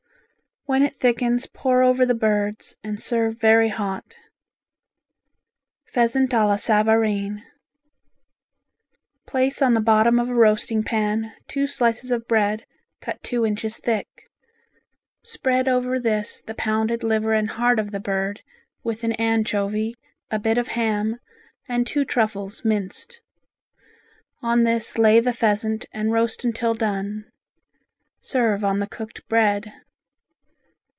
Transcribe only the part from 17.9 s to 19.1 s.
the bird with